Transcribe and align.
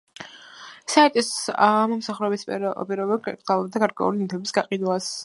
საიტის 0.93 1.27
მომსახურების 1.91 2.47
პირობები 2.53 3.19
კრძალავდა 3.29 3.83
გარკვეული 3.85 4.23
ნივთების 4.23 4.57
გაყიდვას. 4.61 5.13